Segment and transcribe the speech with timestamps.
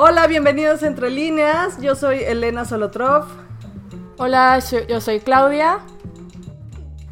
[0.00, 1.80] Hola, bienvenidos a Entre Líneas.
[1.80, 3.24] Yo soy Elena Solotrov.
[4.16, 5.80] Hola, yo soy Claudia.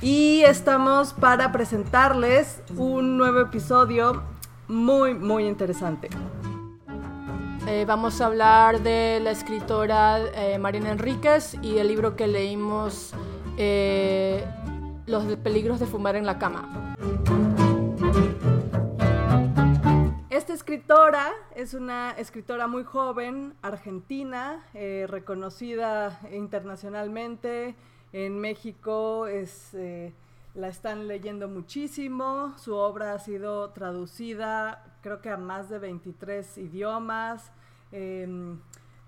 [0.01, 4.23] Y estamos para presentarles un nuevo episodio
[4.69, 6.11] muy, muy interesante.
[7.67, 13.15] Eh, vamos a hablar de la escritora eh, Marina Enríquez y el libro que leímos,
[13.57, 14.45] eh,
[15.07, 16.95] Los peligros de fumar en la cama.
[20.67, 27.77] Escritora es una escritora muy joven, argentina, eh, reconocida internacionalmente.
[28.13, 30.13] En México es, eh,
[30.57, 32.53] la están leyendo muchísimo.
[32.59, 37.53] Su obra ha sido traducida creo que a más de 23 idiomas.
[37.93, 38.59] Em,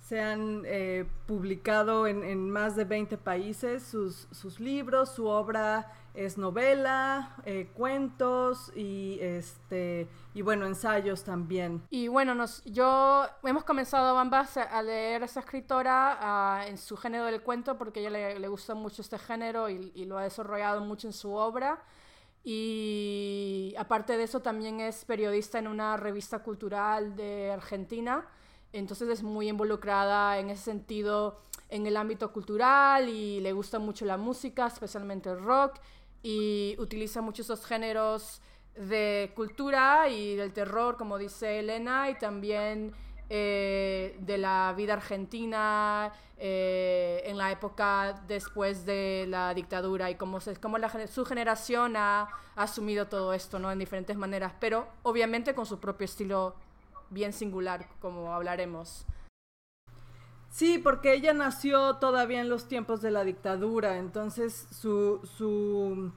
[0.09, 6.39] se han eh, publicado en, más de 20 países sus, sus libros, su obra es
[6.39, 11.83] novela, eh, cuentos y este y bueno ensayos también.
[11.91, 17.27] Y bueno, nos, yo hemos comenzado ambas a leer a esa escritora en su género
[17.27, 20.23] del cuento porque a ella le, le gusta mucho este género y, y, lo ha
[20.23, 21.83] desarrollado mucho en su obra.
[22.43, 28.27] Y aparte de eso también es periodista en una revista cultural de Argentina
[28.73, 34.05] entonces es muy involucrada en ese sentido en el ámbito cultural y le gusta mucho
[34.05, 35.79] la música, especialmente el rock,
[36.23, 38.41] y utiliza muchos esos géneros
[38.75, 42.93] de cultura y del terror, como dice Elena, y también
[43.31, 50.41] eh, de la vida argentina eh, en la época después de la dictadura y cómo,
[50.41, 50.79] se, cómo
[51.11, 53.71] su generación ha, asumido todo esto ¿no?
[53.71, 56.57] en diferentes maneras, pero obviamente con su propio estilo
[57.11, 59.07] bien singular, como hablaremos.
[60.51, 66.11] Sí, porque ella nació todavía en los tiempos de la dictadura, entonces su, su,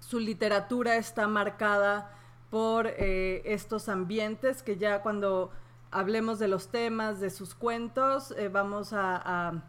[0.00, 2.10] su literatura está marcada
[2.50, 5.50] por eh, estos ambientes que ya cuando
[5.90, 9.62] hablemos de los temas, de sus cuentos, eh, vamos a,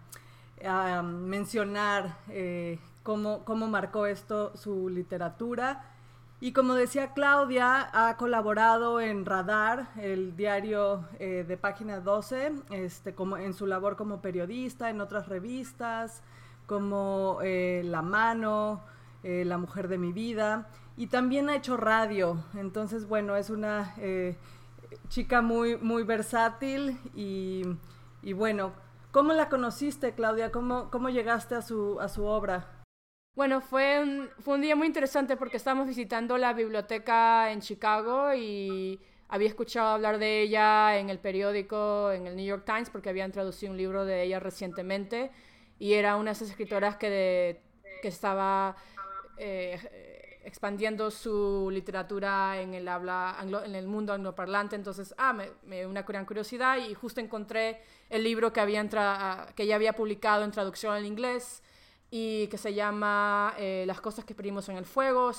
[0.63, 5.94] a, mencionar eh, cómo, cómo marcó esto su literatura.
[6.41, 13.15] Y como decía Claudia, ha colaborado en Radar, el diario eh, de página 12, este,
[13.15, 16.23] como en su labor como periodista, en otras revistas,
[16.65, 18.83] como eh, La Mano,
[19.23, 22.43] eh, La Mujer de mi Vida, y también ha hecho radio.
[22.53, 23.95] Entonces, bueno, es una
[25.07, 27.63] chica muy, muy versátil y,
[28.21, 28.73] y, bueno,
[29.11, 30.51] ¿cómo la conociste, Claudia?
[30.51, 32.74] ¿Cómo, cómo llegaste a su, a su obra?
[33.35, 38.33] Bueno, fue un, fue un día muy interesante porque estábamos visitando la biblioteca en Chicago
[38.33, 38.97] y
[39.27, 43.33] había escuchado hablar de ella en el periódico, en el New York Times, porque habían
[43.33, 45.31] traducido un libro de ella recientemente
[45.79, 47.59] y era una de esas escritoras que,
[48.01, 48.77] que estaba
[49.37, 53.35] eh, expandiendo su literatura en el, habla
[53.65, 54.77] en el mundo angloparlante.
[54.77, 58.87] Entonces, ah, me, una gran curiosidad y justo encontré el libro que, había
[59.55, 61.61] que ella había publicado en traducción al inglés
[62.17, 65.31] y que se llama eh, Las cosas que pedimos en el fuego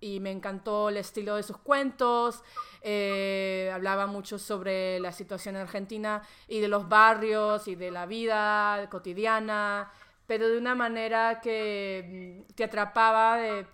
[0.00, 2.42] y me encantó el estilo de sus cuentos,
[2.82, 8.06] eh, hablaba mucho sobre la situación en Argentina y de los barrios y de la
[8.06, 9.92] vida cotidiana,
[10.26, 13.66] pero de una manera que mm, te atrapaba de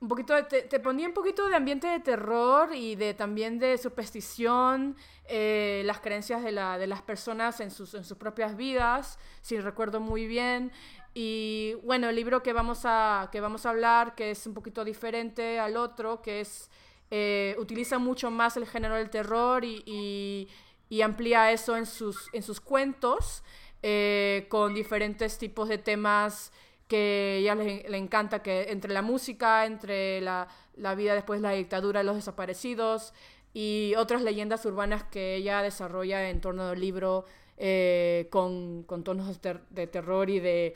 [0.00, 4.96] un poquito te, ponía un poquito de ambiente de terror y de también de superstición,
[5.26, 9.58] eh, las creencias de, la, de las personas en sus, en sus propias vidas, si
[9.58, 10.70] recuerdo muy bien.
[11.14, 14.84] Y bueno, el libro que vamos a, que vamos a hablar, que es un poquito
[14.84, 16.70] diferente al otro, que es,
[17.10, 20.48] eh, utiliza mucho más el género del terror y,
[20.88, 23.42] y, amplía eso en sus, en sus cuentos,
[23.82, 26.52] eh, con diferentes tipos de temas
[26.88, 31.48] que ella le, le, encanta, que entre la música, entre la, la vida después de
[31.48, 33.12] la dictadura de los desaparecidos
[33.54, 37.24] y otras leyendas urbanas que ella desarrolla en torno del libro
[37.56, 40.74] eh, con, con, tonos de terror y de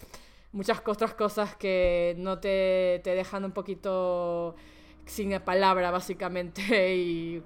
[0.53, 4.55] muchas otras cosas que no te, te dejan un poquito
[5.07, 6.63] sin palabra, básicamente.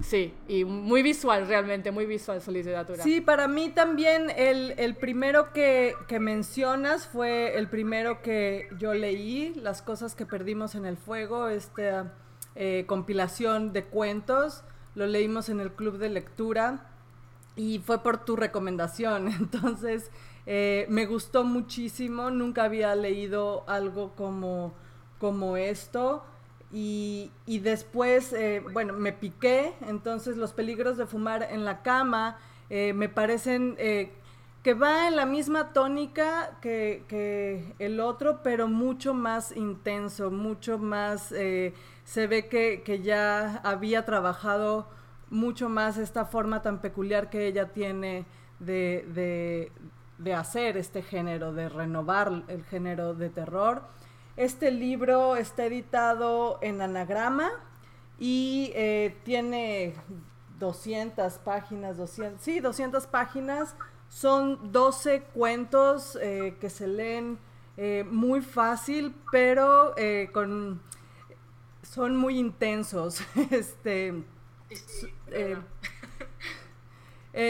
[0.00, 3.02] Y sí, y muy visual, realmente, muy visual su literatura.
[3.02, 8.94] Sí, para mí también el, el primero que, que, mencionas fue el primero que yo
[8.94, 12.14] leí, Las cosas que perdimos en el fuego, esta
[12.60, 14.64] eh, compilación de cuentos.
[14.96, 16.90] Lo leímos en el club de lectura
[17.54, 19.28] y fue por tu recomendación.
[19.40, 20.10] Entonces,
[20.44, 24.74] eh, me gustó muchísimo, nunca había leído algo como,
[25.20, 26.24] como esto.
[26.70, 32.38] Y, después, eh, bueno, me piqué, entonces los peligros de fumar en la cama
[32.68, 39.14] eh, me parecen que va en la misma tónica que, que, el otro, pero mucho
[39.14, 44.88] más intenso, mucho más, se ve que, que, ya había trabajado
[45.30, 48.26] mucho más esta forma tan peculiar que ella tiene
[48.58, 49.70] de,
[50.18, 53.82] de, hacer este género, de renovar el género de terror.
[54.38, 57.50] Este libro está editado en anagrama
[58.20, 59.96] y eh, tiene
[60.60, 63.74] 200 páginas, 200, sí, 200 páginas.
[64.08, 67.40] Son 12 cuentos eh, que se leen
[67.76, 69.96] eh, muy fácil, pero
[70.32, 70.82] con,
[71.82, 73.20] son muy intensos.
[73.50, 74.22] este,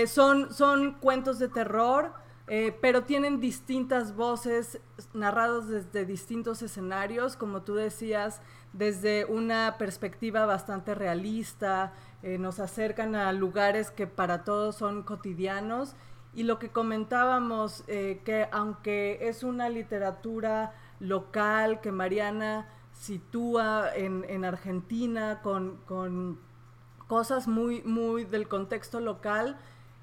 [0.06, 2.14] son, son cuentos de terror
[2.50, 4.80] eh, pero tienen distintas voces
[5.12, 8.40] narrados desde distintos escenarios, como tú decías,
[8.72, 11.92] desde una perspectiva bastante realista,
[12.22, 15.94] eh, nos acercan a lugares que para todos son cotidianos.
[16.34, 24.44] Y lo que comentábamos, eh, que aunque es una literatura local que Mariana sitúa en,
[24.44, 26.38] Argentina con,
[27.06, 29.58] cosas muy del contexto local,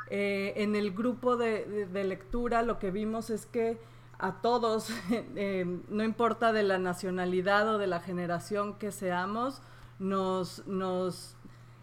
[0.10, 3.80] eh, en el grupo de, lectura lo que vimos es que
[4.20, 4.90] a todos,
[5.36, 9.62] eh, no importa de la nacionalidad o de la generación que seamos,
[9.98, 11.36] nos, nos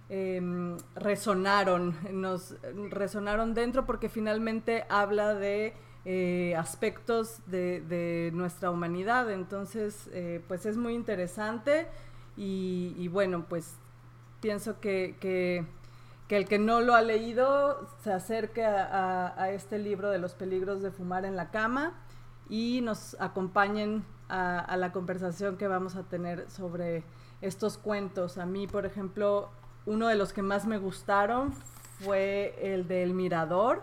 [0.08, 2.54] em, resonaron, nos
[2.90, 5.74] resonaron dentro porque finalmente habla de
[6.04, 9.30] eh, aspectos de, nuestra humanidad.
[9.30, 10.10] Entonces,
[10.48, 11.88] pues es muy interesante
[12.36, 13.74] y, bueno, pues
[14.40, 15.66] pienso que
[16.36, 20.90] el que no lo ha leído se acerque a, este libro de los peligros de
[20.90, 21.94] fumar en la cama
[22.48, 27.04] y nos acompañen a, la conversación que vamos a tener sobre
[27.40, 28.38] estos cuentos.
[28.38, 29.50] A mí, por ejemplo,
[29.84, 31.52] uno de los que más me gustaron
[32.00, 33.82] fue el del Mirador.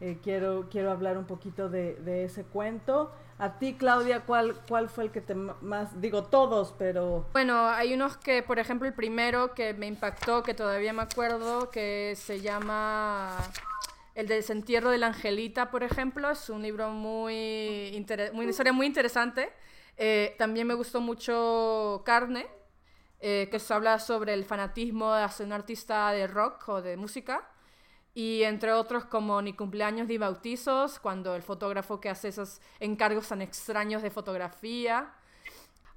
[0.00, 3.12] Eh, quiero, quiero hablar un poquito de ese cuento.
[3.38, 7.26] A ti, Claudia, ¿cuál, ¿cuál fue el que te más, digo todos, pero...
[7.32, 11.68] Bueno, hay unos que, por ejemplo, el primero que me impactó, que todavía me acuerdo,
[11.70, 13.36] que se llama
[14.14, 17.92] El desentierro de la Angelita, por ejemplo, es un libro muy,
[18.32, 19.52] muy una historia muy interesante.
[19.98, 22.46] Eh, también me gustó mucho Carne,
[23.20, 26.96] eh, que se habla sobre el fanatismo de ser un artista de rock o de
[26.96, 27.46] música
[28.16, 33.28] y entre otros como Ni cumpleaños ni bautizos, cuando el fotógrafo que hace esos encargos
[33.28, 35.12] tan extraños de fotografía.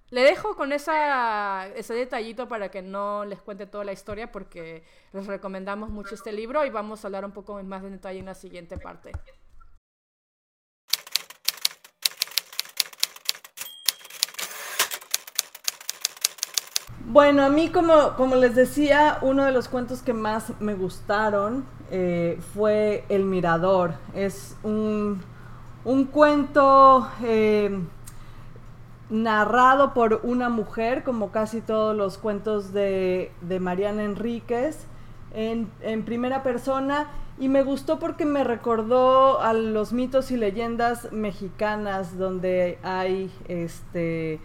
[0.10, 4.84] Le dejo con esa, ese detallito para que no les cuente toda la historia porque
[5.14, 8.26] les recomendamos mucho este libro y vamos a hablar un poco más de detalle en
[8.26, 9.14] la siguiente parte.
[17.06, 21.79] Bueno, a mí como, como les decía, uno de los cuentos que más me gustaron
[21.92, 23.94] eh, fue El Mirador.
[24.14, 25.22] Es un,
[26.12, 27.80] cuento eh,
[29.10, 34.86] narrado por una mujer, como casi todos los cuentos de, Mariana Enríquez,
[35.34, 37.08] en, en, primera persona.
[37.40, 44.40] Y me gustó porque me recordó a los mitos y leyendas mexicanas, donde hay este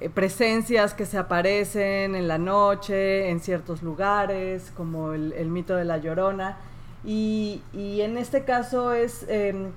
[0.00, 5.84] eh, presencias que se aparecen en la noche, en ciertos lugares, como el, mito de
[5.84, 6.58] la llorona.
[7.04, 9.72] Y, en este caso es, em,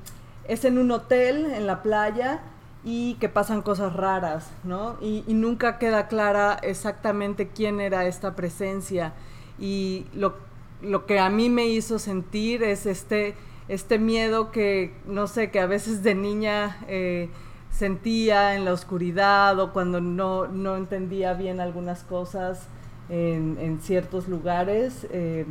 [0.48, 2.42] es en un hotel, en la playa,
[2.84, 4.98] y que pasan cosas raras, ¿no?
[5.02, 9.14] Y, nunca queda clara exactamente quién era esta presencia.
[9.60, 10.36] Y lo,
[10.82, 13.36] lo, que a mí me hizo sentir es este,
[13.68, 16.78] este miedo que, no sé, que a veces de niña...
[16.88, 17.30] Eh,
[17.78, 22.68] sentía en la oscuridad o cuando no, no entendía bien algunas cosas
[23.08, 25.06] en, ciertos lugares.
[25.12, 25.46] Eh,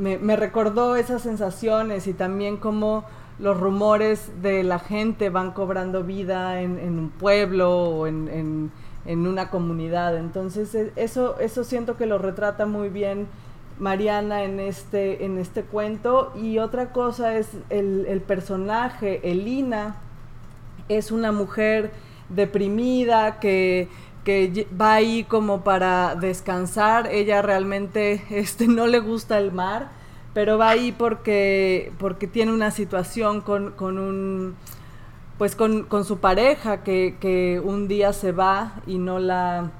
[0.00, 3.04] me, recordó esas sensaciones y también cómo
[3.38, 8.72] los rumores de la gente van cobrando vida en, un pueblo o en,
[9.06, 10.16] una comunidad.
[10.16, 13.28] Entonces e, eso, eso siento que lo retrata muy bien
[13.78, 16.32] Mariana en este, en este cuento.
[16.34, 19.96] Y otra cosa es el personaje, Elina,
[20.88, 21.92] es una mujer
[22.30, 23.88] deprimida que,
[24.80, 27.08] va ahí como para descansar.
[27.10, 29.90] Ella realmente este, no le gusta el mar,
[30.34, 34.56] pero va ahí porque, porque tiene una situación con, un
[35.38, 39.70] pues con, su pareja que, un día se va y no la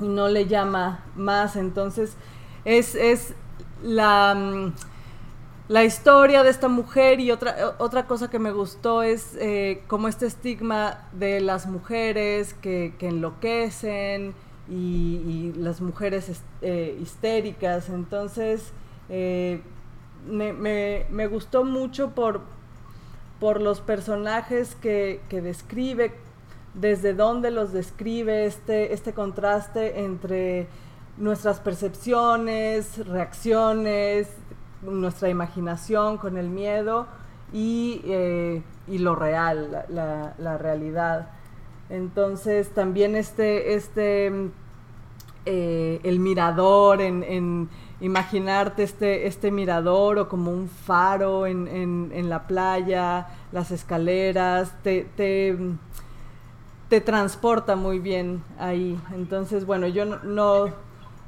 [0.00, 1.56] no le llama más.
[1.56, 2.16] Entonces
[2.64, 3.34] es, es
[3.82, 4.72] la mm,
[5.72, 10.06] la historia de esta mujer y otra, otra cosa que me gustó es eh, como
[10.06, 14.34] este estigma de las mujeres que, enloquecen
[14.68, 17.88] y, las mujeres eh, histéricas.
[17.88, 18.70] Entonces,
[19.08, 19.62] eh,
[20.26, 22.42] me, gustó mucho por,
[23.40, 26.12] por los personajes que, describe,
[26.74, 30.66] desde dónde los describe este, este contraste entre
[31.16, 34.28] nuestras percepciones, reacciones,
[34.82, 37.06] nuestra imaginación con el miedo
[37.52, 41.28] y, eh, lo real, la, realidad.
[41.88, 44.50] Entonces también este, este
[45.44, 47.68] eh, el mirador, en,
[48.00, 57.00] imaginarte este, este mirador o como un faro en, la playa, las escaleras, te, te,
[57.00, 59.00] transporta muy bien ahí.
[59.14, 60.66] Entonces, bueno, yo no,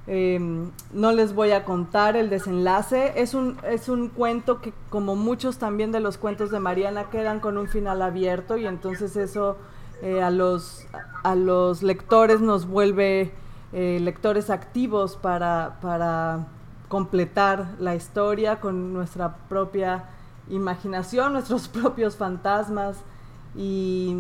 [0.07, 3.13] em, no, les voy a contar el desenlace.
[3.17, 7.41] Es un, es un cuento que, como muchos también de los cuentos de Mariana, quedan
[7.41, 9.57] con un final abierto y entonces eso
[10.03, 10.87] eh, a, los,
[11.23, 13.33] a los lectores nos vuelve
[13.73, 16.47] eh, lectores activos para, para
[16.89, 20.05] completar la historia con nuestra propia
[20.49, 22.99] imaginación, nuestros propios fantasmas
[23.57, 24.17] y,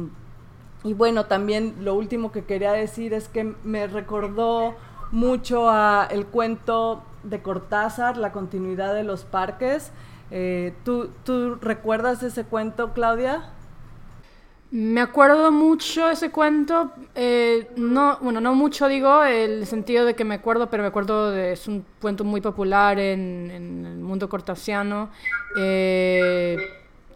[0.83, 4.75] bueno, también lo último que quería decir es que me recordó
[5.15, 9.93] mucho a el cuento de Cortázar, La continuidad de los parques.
[10.31, 13.51] Eh, ¿tú, ¿Tú recuerdas ese cuento, Claudia?
[14.73, 20.25] Me acuerdo mucho ese cuento, eh, no, bueno, no mucho digo, el sentido de que
[20.25, 25.11] me acuerdo, pero me acuerdo de, es un cuento muy popular en, el mundo cortasiano,
[25.57, 26.57] eh,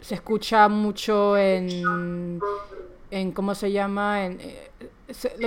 [0.00, 2.38] se escucha mucho en,
[3.10, 4.24] en ¿cómo se llama?
[4.26, 4.38] En,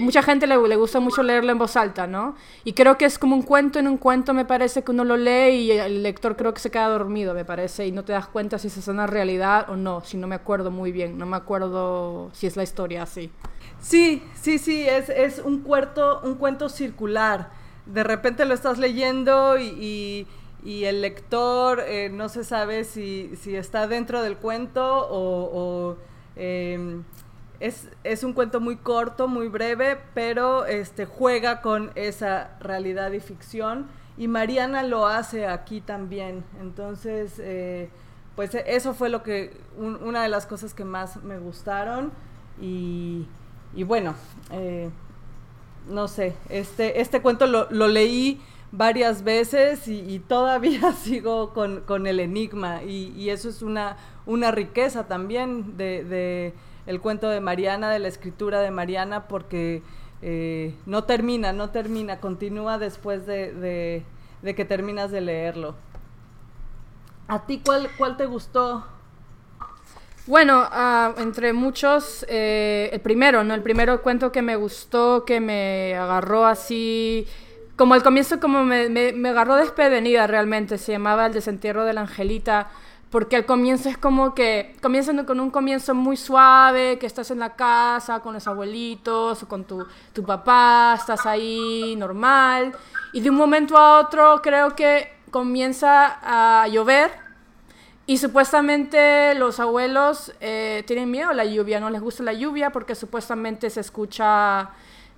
[0.02, 2.36] mucha gente le, le, gusta mucho leerlo en voz alta, ¿no?
[2.64, 5.18] Y creo que es como un cuento en un cuento, me parece que uno lo
[5.18, 8.28] lee y el lector creo que se queda dormido, me parece, y no te das
[8.28, 11.38] cuenta si es una realidad o no, si no me acuerdo muy bien, no me
[11.38, 13.32] acuerdo si es la historia así.
[13.80, 17.52] Sí, sí, sí, es, es un, cuento, un cuento circular.
[17.86, 20.28] De repente lo estás leyendo y,
[20.64, 25.98] y, el lector eh, no se sabe si, si, está dentro del cuento o...
[26.36, 27.04] Em,
[27.62, 33.88] es, un cuento muy corto, muy breve, pero este, juega con esa realidad y ficción.
[34.18, 36.44] Y Mariana lo hace aquí también.
[36.60, 37.90] Entonces, eh,
[38.36, 42.12] pues eso fue lo que, una de las cosas que más me gustaron.
[42.60, 43.28] Y,
[43.86, 44.16] bueno,
[44.52, 44.90] eh,
[45.88, 48.42] no sé, este, este cuento lo, leí
[48.72, 52.82] varias veces y, todavía sigo con, el enigma.
[52.84, 58.62] Y, eso es una, una riqueza también de el cuento de Mariana, de la escritura
[58.62, 59.84] de Mariana, porque
[60.22, 64.04] eh, no termina, no termina, continúa después de,
[64.44, 65.76] que terminas de leerlo.
[67.28, 68.86] ¿A ti cuál, cuál te gustó?
[70.28, 73.56] Bueno, ah, entre muchos, eh, el primero, ¿no?
[73.56, 77.28] El primero cuento que me gustó, que me agarró así,
[77.76, 81.94] como al comienzo, como me, me, me agarró desprevenida realmente, se llamaba El desentierro de
[81.94, 82.70] la Angelita
[83.12, 87.40] porque al comienzo es como que comienzan con un comienzo muy suave, que estás en
[87.40, 92.74] la casa con los abuelitos o con tu, tu papá, estás ahí normal,
[93.12, 97.12] y de un momento a otro creo que comienza a llover
[98.06, 102.72] y supuestamente los abuelos eh, tienen miedo a la lluvia, no les gusta la lluvia
[102.72, 104.70] porque supuestamente se escucha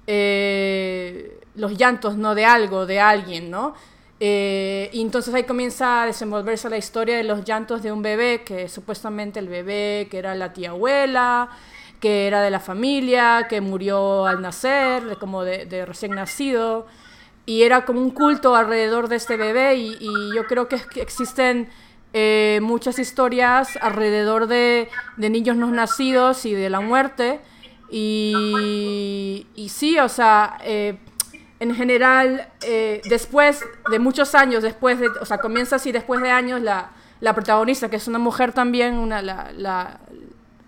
[0.06, 2.36] eh, los llantos, ¿no?
[2.36, 3.74] De algo, de alguien, ¿no?
[4.26, 8.42] Eh, y entonces ahí comienza a desenvolverse la historia de los llantos de un bebé,
[8.46, 11.50] que supuestamente el bebé, que era la tía abuela,
[12.00, 16.88] que era de la familia, que murió al nacer, como de, recién nacido.
[17.46, 21.68] Y era como un culto alrededor de este bebé y, yo creo que existen
[22.14, 24.88] eh, muchas historias alrededor de,
[25.18, 27.42] niños no nacidos y de la muerte.
[27.92, 30.98] Y, y sí, o sea, eh,
[31.60, 36.30] en general, eh, después de muchos años, después de, o sea, comienza así, después de
[36.30, 36.92] años, la,
[37.22, 39.50] la protagonista, que es una mujer también, una, la,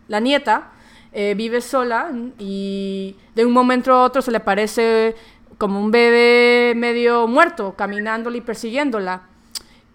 [0.08, 0.72] la, nieta,
[1.12, 5.15] eh, vive sola y de un momento a otro se le parece
[5.58, 9.24] como un bebé medio muerto, caminándola y persiguiéndola.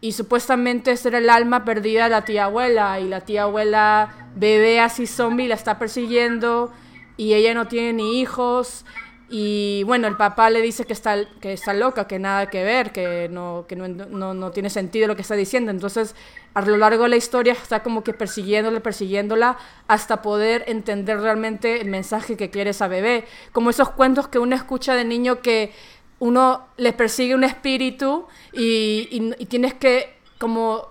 [0.02, 4.30] Y supuestamente ese era el alma perdida de la tía abuela, y la tía abuela,
[4.35, 6.73] bebé así zombie, la está persiguiendo,
[7.16, 8.87] y ella no tiene ni hijos,
[9.32, 12.90] y bueno, el papá le dice que está, que está loca, que nada que ver,
[12.90, 15.70] que, no, que no, no, no, tiene sentido lo que está diciendo.
[15.70, 16.16] Entonces,
[16.52, 19.56] a lo largo de la historia está como que persiguiéndola, persiguiéndola,
[19.87, 23.25] hasta poder entender realmente el mensaje que quiere esa bebé.
[23.52, 25.72] Como esos cuentos que uno escucha de niño que
[26.18, 30.88] uno le persigue un espíritu y, y, y tienes que como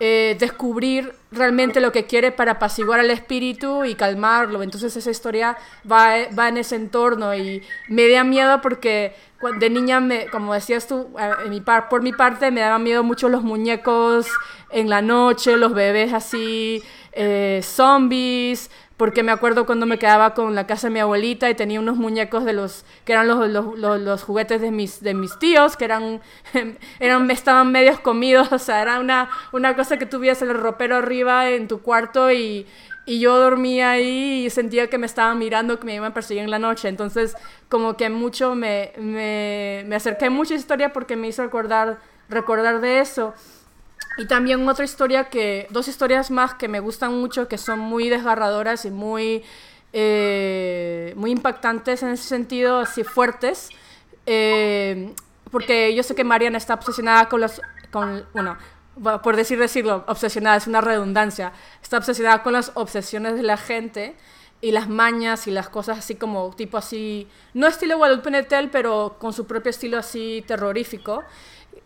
[0.00, 4.62] eh, descubrir realmente lo que quiere para apaciguar al espíritu y calmarlo.
[4.62, 5.58] Entonces esa historia
[5.90, 9.14] va, va en ese entorno y me da miedo porque
[9.58, 11.08] de niña, me, como decías tú,
[11.48, 14.26] mi par, por mi parte me daban miedo mucho los muñecos
[14.70, 20.54] en la noche, los bebés así, eh, zombies, porque me acuerdo cuando me quedaba con
[20.54, 24.22] la casa de mi abuelita y tenía unos muñecos de los que eran los, los,
[24.22, 26.20] juguetes de mis, de mis tíos, que eran,
[27.00, 31.48] eran, estaban medios comidos, o sea, era una, una cosa que tuviese el ropero arriba
[31.48, 32.66] en tu cuarto y,
[33.06, 36.42] y yo dormía ahí y sentía que me estaban mirando, que me iban a perseguir
[36.42, 36.88] en la noche.
[36.88, 37.34] Entonces,
[37.70, 42.82] como que mucho me, me, me acerqué a mucha historia porque me hizo recordar, recordar
[42.82, 43.32] de eso.
[44.16, 48.08] Y también otra historia que, dos historias más que me gustan mucho, que son muy
[48.08, 49.42] desgarradoras y muy,
[49.92, 53.70] eh, muy impactantes en ese sentido, así fuertes.
[54.26, 55.14] Eh,
[55.50, 58.56] porque yo sé que Mariana está obsesionada con las, con, bueno,
[59.22, 61.52] por decir decirlo, obsesionada, es una redundancia,
[61.82, 64.16] está obsesionada con las obsesiones de la gente
[64.60, 69.16] y las mañas y las cosas así como tipo así, no estilo Guadalupe Netel, pero
[69.18, 71.24] con su propio estilo así terrorífico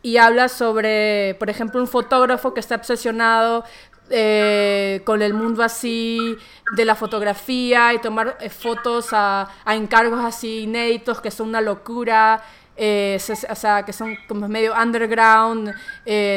[0.02, 3.64] y habla sobre, por ejemplo, un fotógrafo que está obsesionado
[4.10, 6.36] eh, con el mundo así
[6.76, 12.42] de la fotografía y tomar eh, fotos a, encargos así inéditos que son una locura,
[12.76, 15.72] eh, o sea, que son como medio underground,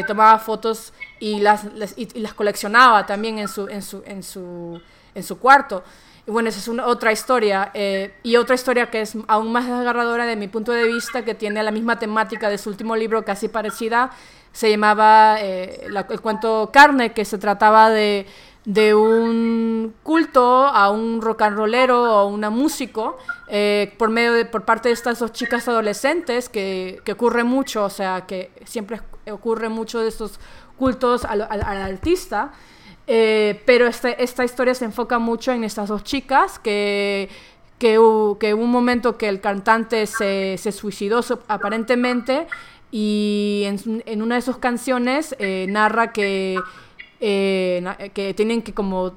[0.08, 1.66] tomaba fotos y las,
[1.98, 4.82] y, las coleccionaba también en su, en su, en su,
[5.14, 5.84] en su cuarto.
[6.28, 7.72] Bueno, esa es una, otra historia.
[7.74, 11.34] Eh, y otra historia que es aún más desgarradora de mi punto de vista, que
[11.36, 14.12] tiene la misma temática de su último libro, casi parecida,
[14.52, 18.26] se llamaba eh, el cuento Carne, que se trataba de,
[18.94, 23.18] un culto a un rock and rollero o una músico
[23.48, 27.90] eh, por medio de, por parte de estas dos chicas adolescentes que, ocurre mucho, o
[27.90, 29.00] sea, que siempre
[29.32, 30.42] ocurre mucho de estos
[30.78, 32.52] cultos al, al artista.
[33.08, 37.30] Eh, pero este, esta historia se enfoca mucho en estas dos chicas que,
[37.80, 42.48] que, hubo, un momento que el cantante se, se suicidó aparentemente
[42.92, 46.58] y en, en, una de sus canciones eh, narra que,
[47.20, 49.14] eh, que tienen que como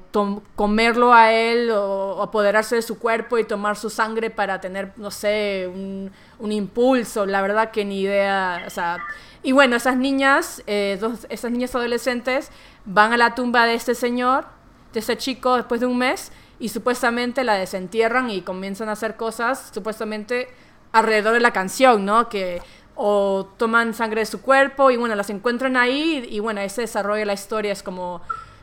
[0.55, 5.11] comerlo a él o apoderarse de su cuerpo y tomar su sangre para tener, no
[5.11, 7.25] sé, un, un impulso.
[7.25, 8.99] La verdad que ni idea, o sea,
[9.43, 10.63] y bueno, esas niñas,
[10.99, 12.51] dos, esas niñas adolescentes
[12.85, 14.45] van a la tumba de este señor,
[14.93, 19.15] de ese chico, después de un mes, y supuestamente la desentierran y comienzan a hacer
[19.15, 20.47] cosas, supuestamente
[20.91, 22.29] alrededor de la canción, ¿no?
[22.29, 22.61] Que
[23.03, 27.21] o toman sangre de su cuerpo y bueno, las encuentran ahí y, bueno, ese desarrollo
[27.21, 28.21] de la historia es como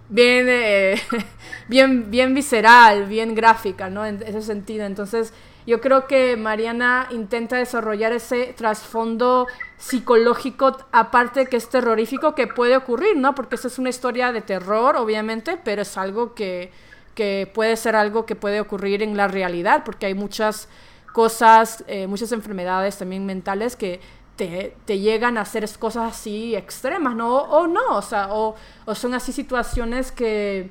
[0.09, 0.94] bien, eh,
[1.68, 4.07] bien, bien visceral, bien gráfica, ¿no?
[4.07, 4.87] En ese sentido.
[4.87, 5.33] Entonces,
[5.66, 12.77] yo creo que Mariana intenta desarrollar ese trasfondo psicológico, aparte que es terrorífico, que puede
[12.77, 13.35] ocurrir, ¿no?
[13.35, 16.70] Porque esa es una historia de terror, obviamente, pero es algo que,
[17.16, 20.68] que puede ser algo que puede ocurrir en la realidad, porque hay muchas
[21.12, 24.01] cosas, eh, muchas enfermedades también mentales que
[24.38, 27.42] te, te, llegan a hacer cosas así extremas, ¿no?
[27.42, 28.55] O, no, o sea, o,
[28.87, 30.70] o, son así situaciones que,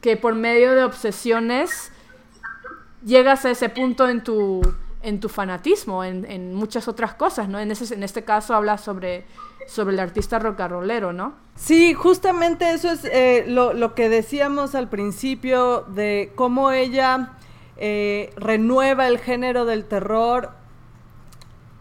[0.00, 1.92] que por medio de obsesiones
[3.04, 4.60] llegas a ese punto en tu,
[5.02, 7.60] en tu fanatismo, en, en muchas otras cosas, ¿no?
[7.60, 9.24] En, ese, en este caso habla sobre,
[9.68, 11.34] sobre el artista rocarrolero, ¿no?
[11.54, 17.34] Sí, justamente eso es eh, lo, lo, que decíamos al principio de cómo ella
[17.76, 20.55] eh, renueva el género del terror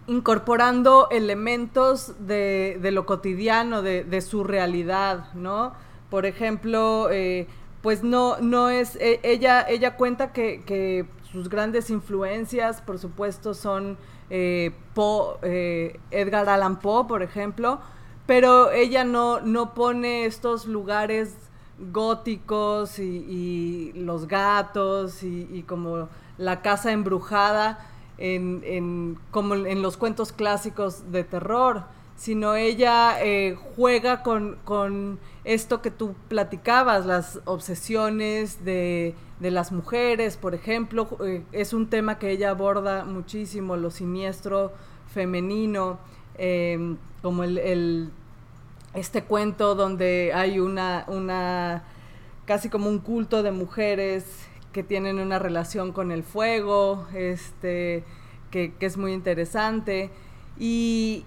[0.07, 5.73] incorporando elementos de, lo cotidiano, de, su realidad, ¿no?
[6.09, 7.47] Por ejemplo, eh,
[7.81, 13.97] pues no, no es, e, ella, ella cuenta que, sus grandes influencias, por supuesto, son
[14.29, 14.71] eh,
[15.41, 17.79] eh, Edgar Allan Poe, por ejemplo,
[18.25, 21.35] pero ella no, no pone estos lugares
[21.77, 27.79] góticos y, los gatos y, como la casa embrujada
[28.17, 31.83] en, en, como en los cuentos clásicos de terror,
[32.15, 39.71] sino ella eh, juega con, con esto que tú platicabas, las obsesiones de, de las
[39.71, 44.71] mujeres, por ejemplo, eh, es un tema que ella aborda muchísimo, lo siniestro
[45.13, 45.99] femenino,
[46.37, 48.11] eh, como el,
[48.93, 51.83] este cuento donde hay una, una,
[52.45, 58.03] casi como un culto de mujeres que tienen una relación con el fuego, este,
[58.51, 60.11] que, es muy interesante.
[60.59, 61.23] Y,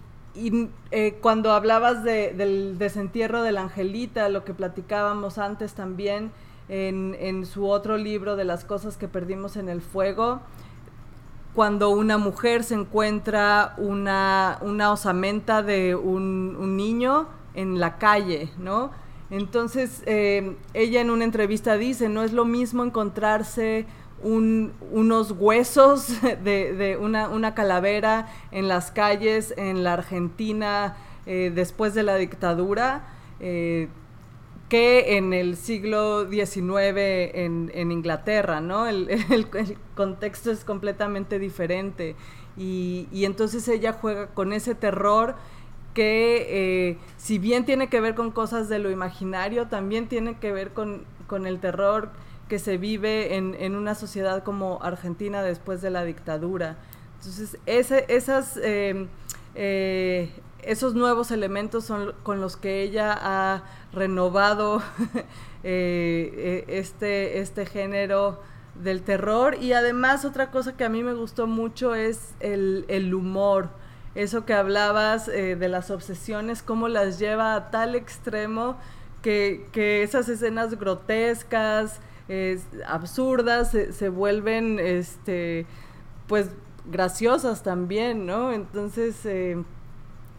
[0.90, 6.30] eh, cuando hablabas de, del desentierro de la Angelita, lo que platicábamos antes también
[6.68, 10.42] en, su otro libro de las cosas que perdimos en el fuego,
[11.54, 18.90] cuando una mujer se encuentra una, una osamenta de un niño en la calle, ¿no?
[19.30, 23.86] Entonces, eh, ella en una entrevista dice, no es lo mismo encontrarse
[24.22, 32.02] un, unos huesos de, una, calavera en las calles en la Argentina eh, después de
[32.02, 33.06] la dictadura,
[33.40, 33.88] eh,
[34.68, 36.76] que en el siglo XIX
[37.34, 38.86] en, en Inglaterra, ¿no?
[38.88, 39.48] El, el,
[39.94, 42.16] contexto es completamente diferente.
[42.56, 45.36] Y, y, entonces ella juega con ese terror
[45.98, 46.46] que
[46.90, 50.72] eh, si bien tiene que ver con cosas de lo imaginario, también tiene que ver
[50.72, 52.11] con, con el terror
[52.48, 56.76] que se vive en, en, una sociedad como Argentina después de la dictadura.
[57.16, 59.08] Entonces, esas, eh,
[59.56, 60.30] eh,
[60.62, 64.80] esos nuevos elementos son con los que ella ha renovado
[65.64, 68.40] eh, este, este género
[68.76, 69.56] del terror.
[69.61, 73.70] Y además otra cosa que a mí me gustó mucho es el, el humor.
[74.18, 78.76] Eso que hablabas de las obsesiones, cómo las lleva a tal extremo
[79.22, 82.00] que, que esas escenas grotescas,
[82.87, 85.66] absurdas, se, se, vuelven, este,
[86.26, 86.50] pues,
[86.90, 88.52] graciosas también, ¿no?
[88.52, 89.62] Entonces, eh,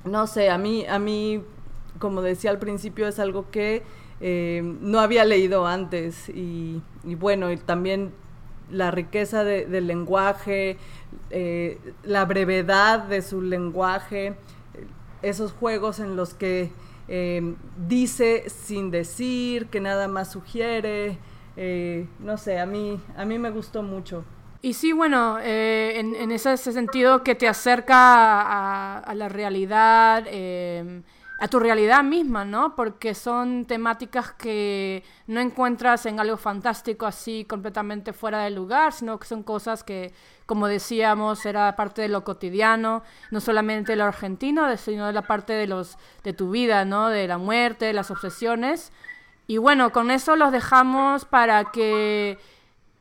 [0.03, 1.43] no sé, a mí, a mí,
[1.99, 3.83] como decía al principio, es algo que
[4.21, 8.11] eh, no había leído antes y, bueno, y también
[8.71, 10.77] la riqueza del lenguaje,
[11.29, 14.35] eh, la brevedad de su lenguaje,
[15.21, 16.71] esos juegos en los que
[17.87, 21.17] dice sin decir, que nada más sugiere,
[22.19, 24.23] no sé, a mí, a mí me gustó mucho.
[24.61, 31.01] Y sí, bueno, eh, en, ese, sentido que te acerca a, la realidad, eh,
[31.39, 32.75] a tu realidad misma, ¿no?
[32.75, 39.17] Porque son temáticas que no encuentras en algo fantástico así completamente fuera del lugar, sino
[39.17, 40.13] que son cosas que,
[40.45, 45.53] como decíamos, era parte de lo cotidiano, no solamente lo argentino, sino de la parte
[45.53, 47.07] de, los, de tu vida, ¿no?
[47.07, 48.91] De la muerte, de las obsesiones.
[49.47, 52.37] Y bueno, con eso los dejamos para que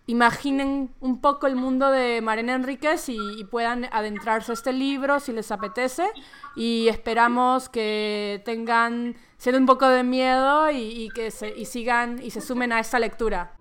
[0.09, 5.33] imaginen un poco el mundo de Marina Enríquez y, puedan adentrarse a este libro si
[5.33, 6.09] les apetece
[6.57, 12.31] y esperamos que tengan, se un poco de miedo y, que se, y sigan y
[12.31, 13.58] se sumen a esta lectura.